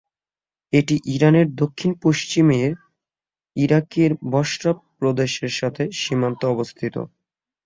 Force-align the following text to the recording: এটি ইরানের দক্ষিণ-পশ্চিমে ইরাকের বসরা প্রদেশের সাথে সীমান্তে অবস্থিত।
এটি 0.73 0.95
ইরানের 1.15 1.47
দক্ষিণ-পশ্চিমে 1.55 2.59
ইরাকের 3.55 4.11
বসরা 4.31 4.71
প্রদেশের 4.97 5.51
সাথে 5.59 5.83
সীমান্তে 5.93 6.45
অবস্থিত। 6.47 6.95